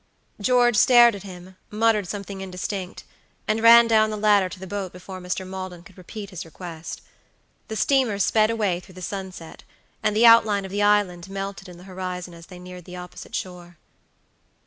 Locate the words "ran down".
3.61-4.09